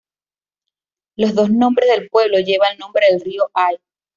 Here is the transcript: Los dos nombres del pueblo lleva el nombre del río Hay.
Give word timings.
Los 1.15 1.35
dos 1.35 1.51
nombres 1.51 1.87
del 1.91 2.09
pueblo 2.09 2.39
lleva 2.39 2.69
el 2.71 2.79
nombre 2.79 3.05
del 3.11 3.21
río 3.21 3.51
Hay. 3.53 3.75